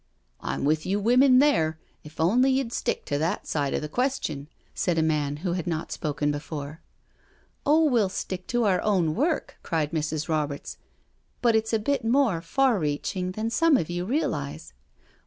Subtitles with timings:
[0.27, 3.87] '* I'm with you women there, if only you'd stick to that side of the
[3.87, 6.81] question/' said a man who had not spoken before."
[7.67, 10.27] Oh, we'll stick to our own work," cried Mrs.
[10.27, 10.77] Roberts,"
[11.43, 14.73] but it's a bit more far reaching than some of you realise.